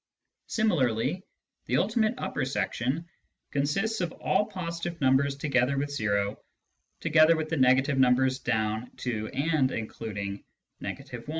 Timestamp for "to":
8.97-9.27